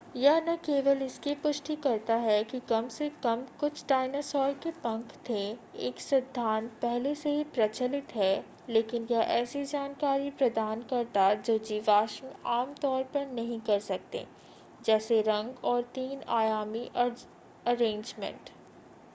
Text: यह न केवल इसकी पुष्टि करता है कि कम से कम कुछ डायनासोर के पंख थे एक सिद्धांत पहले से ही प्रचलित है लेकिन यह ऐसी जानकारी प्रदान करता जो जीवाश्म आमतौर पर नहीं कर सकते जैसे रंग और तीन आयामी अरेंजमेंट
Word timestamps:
यह 0.15 0.39
न 0.39 0.55
केवल 0.55 1.01
इसकी 1.01 1.33
पुष्टि 1.35 1.75
करता 1.75 2.15
है 2.15 2.43
कि 2.43 2.59
कम 2.59 2.87
से 2.87 3.09
कम 3.23 3.41
कुछ 3.59 3.83
डायनासोर 3.89 4.53
के 4.53 4.71
पंख 4.83 5.13
थे 5.29 5.41
एक 5.79 5.99
सिद्धांत 5.99 6.71
पहले 6.81 7.13
से 7.15 7.29
ही 7.29 7.43
प्रचलित 7.43 8.15
है 8.15 8.33
लेकिन 8.69 9.07
यह 9.11 9.19
ऐसी 9.19 9.63
जानकारी 9.65 10.31
प्रदान 10.31 10.81
करता 10.81 11.33
जो 11.33 11.57
जीवाश्म 11.57 12.31
आमतौर 12.51 13.03
पर 13.03 13.27
नहीं 13.27 13.59
कर 13.61 13.79
सकते 13.79 14.25
जैसे 14.85 15.21
रंग 15.21 15.65
और 15.65 15.81
तीन 15.95 16.23
आयामी 16.31 16.89
अरेंजमेंट 16.97 18.49